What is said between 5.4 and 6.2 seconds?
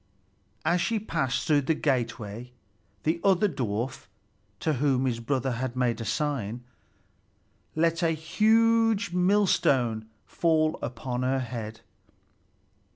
had made a